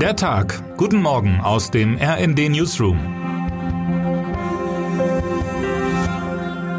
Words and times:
Der 0.00 0.14
Tag. 0.14 0.76
Guten 0.76 1.00
Morgen 1.00 1.40
aus 1.40 1.70
dem 1.70 1.96
RND 1.96 2.50
Newsroom. 2.50 2.98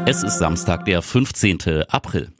Es 0.06 0.22
ist 0.22 0.38
Samstag, 0.38 0.84
der 0.84 1.02
15. 1.02 1.84
April. 1.88 2.30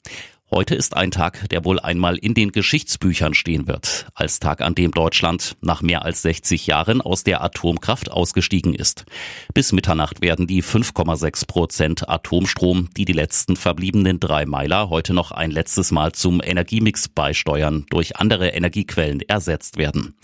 Heute 0.52 0.76
ist 0.76 0.96
ein 0.96 1.10
Tag, 1.10 1.48
der 1.48 1.64
wohl 1.64 1.80
einmal 1.80 2.16
in 2.16 2.32
den 2.32 2.52
Geschichtsbüchern 2.52 3.34
stehen 3.34 3.66
wird, 3.66 4.06
als 4.14 4.38
Tag, 4.38 4.60
an 4.60 4.76
dem 4.76 4.92
Deutschland 4.92 5.56
nach 5.62 5.82
mehr 5.82 6.04
als 6.04 6.22
60 6.22 6.68
Jahren 6.68 7.00
aus 7.00 7.24
der 7.24 7.42
Atomkraft 7.42 8.12
ausgestiegen 8.12 8.72
ist. 8.72 9.04
Bis 9.52 9.72
Mitternacht 9.72 10.22
werden 10.22 10.46
die 10.46 10.62
5,6 10.62 11.46
Prozent 11.48 12.08
Atomstrom, 12.08 12.88
die 12.96 13.04
die 13.04 13.12
letzten 13.14 13.56
verbliebenen 13.56 14.20
drei 14.20 14.46
Meiler 14.46 14.90
heute 14.90 15.12
noch 15.12 15.32
ein 15.32 15.50
letztes 15.50 15.90
Mal 15.90 16.12
zum 16.12 16.40
Energiemix 16.40 17.08
beisteuern, 17.08 17.84
durch 17.90 18.16
andere 18.16 18.50
Energiequellen 18.50 19.20
ersetzt 19.22 19.76
werden. 19.76 20.14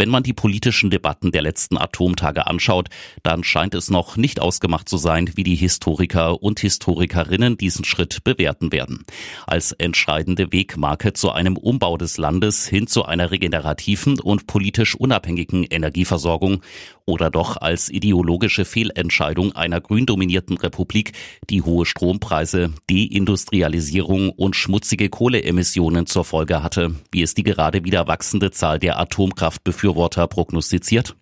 Wenn 0.00 0.08
man 0.08 0.22
die 0.22 0.32
politischen 0.32 0.88
Debatten 0.88 1.30
der 1.30 1.42
letzten 1.42 1.76
Atomtage 1.76 2.46
anschaut, 2.46 2.88
dann 3.22 3.44
scheint 3.44 3.74
es 3.74 3.90
noch 3.90 4.16
nicht 4.16 4.40
ausgemacht 4.40 4.88
zu 4.88 4.96
sein, 4.96 5.30
wie 5.34 5.42
die 5.42 5.56
Historiker 5.56 6.42
und 6.42 6.58
Historikerinnen 6.60 7.58
diesen 7.58 7.84
Schritt 7.84 8.24
bewerten 8.24 8.72
werden. 8.72 9.04
Als 9.46 9.72
entscheidende 9.72 10.54
Wegmarke 10.54 11.12
zu 11.12 11.32
einem 11.32 11.58
Umbau 11.58 11.98
des 11.98 12.16
Landes 12.16 12.66
hin 12.66 12.86
zu 12.86 13.04
einer 13.04 13.30
regenerativen 13.30 14.18
und 14.18 14.46
politisch 14.46 14.94
unabhängigen 14.94 15.64
Energieversorgung 15.64 16.62
oder 17.10 17.30
doch 17.30 17.56
als 17.56 17.90
ideologische 17.90 18.64
Fehlentscheidung 18.64 19.52
einer 19.52 19.80
grün 19.80 20.06
dominierten 20.06 20.56
Republik, 20.56 21.12
die 21.50 21.62
hohe 21.62 21.84
Strompreise, 21.84 22.72
Deindustrialisierung 22.88 24.30
und 24.30 24.56
schmutzige 24.56 25.08
Kohleemissionen 25.08 26.06
zur 26.06 26.24
Folge 26.24 26.62
hatte, 26.62 26.94
wie 27.10 27.22
es 27.22 27.34
die 27.34 27.42
gerade 27.42 27.84
wieder 27.84 28.06
wachsende 28.06 28.50
Zahl 28.50 28.78
der 28.78 28.98
Atomkraftbefürworter 28.98 29.90
Befürworter 29.90 30.28
prognostiziert? 30.28 31.16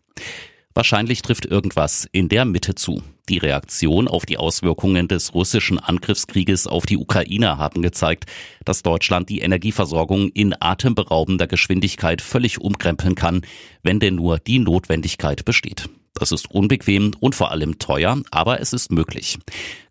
Wahrscheinlich 0.74 1.22
trifft 1.22 1.46
irgendwas 1.46 2.08
in 2.12 2.28
der 2.28 2.44
Mitte 2.44 2.74
zu. 2.74 3.02
Die 3.28 3.38
Reaktion 3.38 4.08
auf 4.08 4.24
die 4.26 4.38
Auswirkungen 4.38 5.08
des 5.08 5.34
russischen 5.34 5.78
Angriffskrieges 5.78 6.66
auf 6.66 6.86
die 6.86 6.96
Ukraine 6.96 7.58
haben 7.58 7.82
gezeigt, 7.82 8.26
dass 8.64 8.82
Deutschland 8.82 9.28
die 9.28 9.40
Energieversorgung 9.40 10.30
in 10.30 10.54
atemberaubender 10.58 11.46
Geschwindigkeit 11.46 12.22
völlig 12.22 12.60
umkrempeln 12.60 13.14
kann, 13.14 13.42
wenn 13.82 14.00
denn 14.00 14.14
nur 14.14 14.38
die 14.38 14.60
Notwendigkeit 14.60 15.44
besteht. 15.44 15.88
Das 16.18 16.32
ist 16.32 16.50
unbequem 16.50 17.12
und 17.20 17.34
vor 17.34 17.52
allem 17.52 17.78
teuer, 17.78 18.20
aber 18.30 18.60
es 18.60 18.72
ist 18.72 18.90
möglich. 18.90 19.38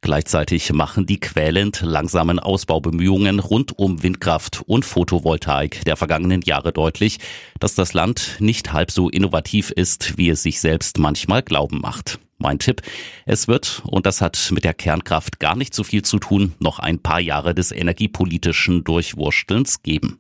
Gleichzeitig 0.02 0.74
machen 0.74 1.06
die 1.06 1.20
quälend 1.20 1.82
langsamen 1.82 2.40
Ausbaubemühungen 2.40 3.40
rund 3.40 3.78
um 3.78 4.04
Windkraft 4.04 4.62
und 4.66 4.84
Photovoltaik 4.84 5.86
der 5.86 5.96
vergangenen 5.96 6.42
Jahre 6.42 6.74
deutlich, 6.74 7.20
dass 7.60 7.76
das 7.76 7.94
Land 7.94 8.36
nicht 8.40 8.74
halb 8.74 8.92
so 8.92 9.10
innovativ 9.10 9.72
ist, 9.72 10.18
wie 10.18 10.30
es 10.30 10.44
sich 10.44 10.60
selbst 10.60 10.98
manchmal 10.98 11.44
glauben 11.44 11.80
macht. 11.80 12.20
Mein 12.40 12.60
Tipp, 12.60 12.84
es 13.26 13.48
wird, 13.48 13.82
und 13.86 14.06
das 14.06 14.22
hat 14.22 14.52
mit 14.52 14.64
der 14.64 14.76
Kernkraft 14.76 15.40
gar 15.40 15.56
nicht 15.56 15.74
so 15.74 15.84
viel 15.84 16.04
zu 16.04 16.20
tun, 16.20 16.54
noch 16.60 16.78
ein 16.78 17.00
paar 17.00 17.20
Jahre 17.20 17.56
des 17.56 17.72
energiepolitischen 17.72 18.84
Durchwurstelns 18.84 19.82
geben. 19.82 20.20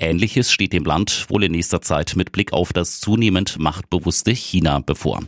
Ähnliches 0.00 0.52
steht 0.52 0.72
dem 0.72 0.84
Land 0.84 1.26
wohl 1.28 1.42
in 1.42 1.52
nächster 1.52 1.82
Zeit 1.82 2.14
mit 2.14 2.30
Blick 2.30 2.52
auf 2.52 2.72
das 2.72 3.00
zunehmend 3.00 3.58
machtbewusste 3.58 4.30
China 4.30 4.78
bevor. 4.78 5.22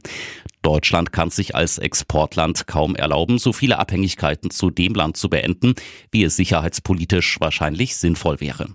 Deutschland 0.63 1.11
kann 1.11 1.31
sich 1.31 1.55
als 1.55 1.79
Exportland 1.79 2.67
kaum 2.67 2.95
erlauben, 2.95 3.39
so 3.39 3.53
viele 3.53 3.79
Abhängigkeiten 3.79 4.51
zu 4.51 4.71
dem 4.71 4.95
Land 4.95 5.17
zu 5.17 5.29
beenden, 5.31 5.75
wie 6.13 6.23
es 6.23 6.37
sicherheitspolitisch 6.37 7.41
wahrscheinlich 7.41 7.97
sinnvoll 7.97 8.41
wäre. 8.41 8.69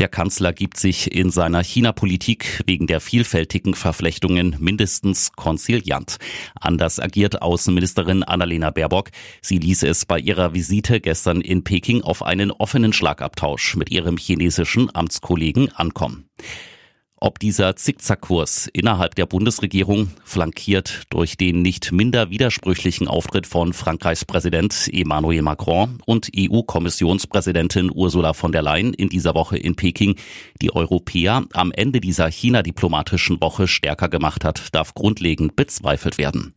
Der 0.00 0.08
Kanzler 0.08 0.52
gibt 0.52 0.76
sich 0.76 1.14
in 1.14 1.30
seiner 1.30 1.62
China-Politik 1.62 2.62
wegen 2.66 2.86
der 2.88 3.00
vielfältigen 3.00 3.74
Verflechtungen 3.74 4.56
mindestens 4.58 5.32
konziliant. 5.32 6.18
Anders 6.58 6.98
agiert 6.98 7.40
Außenministerin 7.40 8.24
Annalena 8.24 8.70
Baerbock. 8.70 9.10
Sie 9.40 9.58
ließ 9.58 9.84
es 9.84 10.06
bei 10.06 10.18
ihrer 10.18 10.52
Visite 10.52 11.00
gestern 11.00 11.40
in 11.42 11.62
Peking 11.62 12.02
auf 12.02 12.24
einen 12.24 12.50
offenen 12.50 12.92
Schlagabtausch 12.92 13.76
mit 13.76 13.90
ihrem 13.90 14.16
chinesischen 14.16 14.92
Amtskollegen 14.94 15.29
ankommen. 15.74 16.28
Ob 17.22 17.38
dieser 17.38 17.76
Zickzackkurs 17.76 18.66
innerhalb 18.72 19.14
der 19.14 19.26
Bundesregierung, 19.26 20.10
flankiert 20.24 21.02
durch 21.10 21.36
den 21.36 21.60
nicht 21.60 21.92
minder 21.92 22.30
widersprüchlichen 22.30 23.08
Auftritt 23.08 23.46
von 23.46 23.74
Frankreichs 23.74 24.24
Präsident 24.24 24.88
Emmanuel 24.90 25.42
Macron 25.42 25.98
und 26.06 26.30
EU-Kommissionspräsidentin 26.34 27.90
Ursula 27.94 28.32
von 28.32 28.52
der 28.52 28.62
Leyen 28.62 28.94
in 28.94 29.10
dieser 29.10 29.34
Woche 29.34 29.58
in 29.58 29.76
Peking, 29.76 30.14
die 30.62 30.74
Europäer 30.74 31.44
am 31.52 31.72
Ende 31.72 32.00
dieser 32.00 32.30
China-diplomatischen 32.30 33.38
Woche 33.42 33.68
stärker 33.68 34.08
gemacht 34.08 34.42
hat, 34.42 34.74
darf 34.74 34.94
grundlegend 34.94 35.56
bezweifelt 35.56 36.16
werden. 36.16 36.54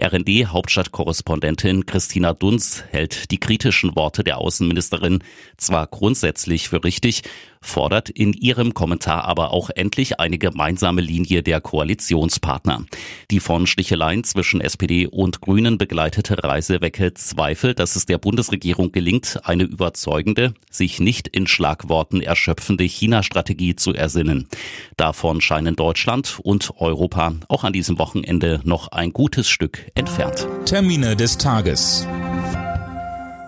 RND-Hauptstadtkorrespondentin 0.00 1.86
Christina 1.86 2.32
Dunz 2.32 2.82
hält 2.90 3.30
die 3.30 3.38
kritischen 3.38 3.94
Worte 3.94 4.24
der 4.24 4.38
Außenministerin 4.38 5.22
zwar 5.56 5.86
grundsätzlich 5.86 6.68
für 6.68 6.82
richtig, 6.82 7.22
fordert 7.62 8.10
in 8.10 8.32
ihrem 8.34 8.74
Kommentar 8.74 9.24
aber 9.24 9.52
auch 9.52 9.70
endlich 9.74 10.20
eine 10.20 10.38
gemeinsame 10.38 11.00
Linie 11.00 11.42
der 11.42 11.60
Koalitionspartner. 11.60 12.84
Die 13.30 13.40
von 13.40 13.66
Sticheleien 13.66 14.24
zwischen 14.24 14.60
SPD 14.60 15.06
und 15.06 15.40
Grünen 15.40 15.78
begleitete 15.78 16.44
Reise 16.44 16.80
wecke 16.80 17.14
Zweifel, 17.14 17.74
dass 17.74 17.96
es 17.96 18.04
der 18.06 18.18
Bundesregierung 18.18 18.92
gelingt, 18.92 19.40
eine 19.44 19.64
überzeugende, 19.64 20.54
sich 20.70 21.00
nicht 21.00 21.26
in 21.28 21.46
Schlagworten 21.46 22.20
erschöpfende 22.20 22.84
China-Strategie 22.84 23.76
zu 23.76 23.94
ersinnen. 23.94 24.48
Davon 24.96 25.40
scheinen 25.40 25.74
Deutschland 25.74 26.38
und 26.42 26.74
Europa 26.76 27.34
auch 27.48 27.64
an 27.64 27.72
diesem 27.72 27.98
Wochenende 27.98 28.60
noch 28.64 28.88
ein 28.88 29.12
gutes 29.12 29.22
gutes 29.22 29.48
Stück 29.48 29.90
entfernt. 29.94 30.48
Termine 30.66 31.14
des 31.14 31.38
Tages. 31.38 32.06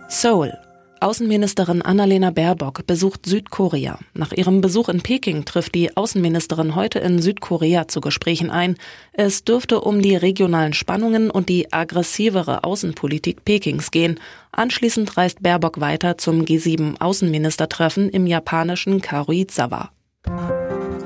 Seoul. 0.09 0.64
Außenministerin 1.00 1.82
Annalena 1.82 2.31
Baerbock 2.31 2.87
besucht 2.87 3.27
Südkorea. 3.27 3.99
Nach 4.15 4.32
ihrem 4.32 4.60
Besuch 4.60 4.88
in 4.88 5.03
Peking 5.03 5.44
trifft 5.44 5.75
die 5.75 5.97
Außenministerin 5.97 6.75
heute 6.75 6.99
in 6.99 7.21
Südkorea 7.21 7.88
zu 7.88 8.00
Gesprächen 8.00 8.50
ein. 8.50 8.77
Es 9.12 9.44
dürfte 9.44 9.81
um 9.81 10.00
die 10.00 10.16
regionalen 10.16 10.72
Spannungen 10.72 11.31
und 11.31 11.49
die 11.49 11.72
aggressivere 11.72 12.65
Außenpolitik 12.65 13.44
Pekings 13.44 13.91
gehen. 13.91 14.21
Anschließend 14.53 15.16
reist 15.16 15.43
Baerbock 15.43 15.81
weiter 15.81 16.16
zum 16.19 16.43
G7 16.43 17.00
Außenministertreffen 17.00 18.09
im 18.09 18.26
japanischen 18.26 19.00
Karuizawa. 19.00 19.91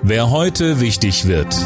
Wer 0.03 0.31
heute 0.31 0.81
wichtig 0.81 1.27
wird. 1.27 1.57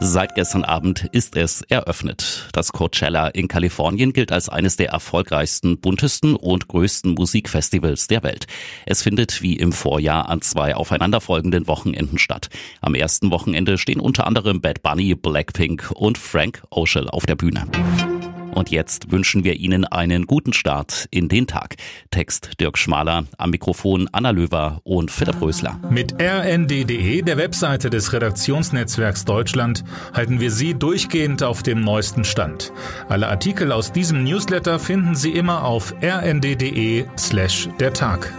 Seit 0.00 0.34
gestern 0.34 0.64
Abend 0.64 1.08
ist 1.12 1.36
es 1.36 1.62
eröffnet. 1.62 2.48
Das 2.52 2.72
Coachella 2.72 3.28
in 3.28 3.48
Kalifornien 3.48 4.12
gilt 4.12 4.30
als 4.30 4.48
eines 4.48 4.76
der 4.76 4.90
erfolgreichsten, 4.90 5.80
buntesten 5.80 6.36
und 6.36 6.68
größten 6.68 7.14
Musikfestivals 7.14 8.06
der 8.06 8.22
Welt. 8.22 8.46
Es 8.84 9.02
findet 9.02 9.42
wie 9.42 9.56
im 9.56 9.72
Vorjahr 9.72 10.28
an 10.28 10.42
zwei 10.42 10.76
aufeinanderfolgenden 10.76 11.66
Wochenenden 11.66 12.18
statt. 12.18 12.50
Am 12.82 12.94
ersten 12.94 13.30
Wochenende 13.30 13.78
stehen 13.78 14.00
unter 14.00 14.26
anderem 14.26 14.60
Bad 14.60 14.82
Bunny, 14.82 15.14
Blackpink 15.14 15.90
und 15.94 16.18
Frank 16.18 16.62
Ocean 16.70 17.08
auf 17.08 17.24
der 17.24 17.36
Bühne. 17.36 17.66
Und 18.56 18.70
jetzt 18.70 19.12
wünschen 19.12 19.44
wir 19.44 19.56
Ihnen 19.56 19.84
einen 19.84 20.26
guten 20.26 20.54
Start 20.54 21.08
in 21.10 21.28
den 21.28 21.46
Tag. 21.46 21.76
Text 22.10 22.58
Dirk 22.58 22.78
Schmaler, 22.78 23.24
am 23.36 23.50
Mikrofon 23.50 24.08
Anna 24.12 24.30
Löwer 24.30 24.80
und 24.82 25.10
Philipp 25.10 25.42
Rösler. 25.42 25.78
Mit 25.90 26.14
rnd.de, 26.18 27.20
der 27.20 27.36
Webseite 27.36 27.90
des 27.90 28.14
Redaktionsnetzwerks 28.14 29.26
Deutschland, 29.26 29.84
halten 30.14 30.40
wir 30.40 30.50
Sie 30.50 30.72
durchgehend 30.72 31.42
auf 31.42 31.62
dem 31.62 31.82
neuesten 31.82 32.24
Stand. 32.24 32.72
Alle 33.10 33.28
Artikel 33.28 33.72
aus 33.72 33.92
diesem 33.92 34.24
Newsletter 34.24 34.78
finden 34.78 35.14
Sie 35.14 35.32
immer 35.32 35.62
auf 35.62 35.94
rnd.de 36.02 37.04
slash 37.18 37.68
der 37.78 37.92
Tag. 37.92 38.32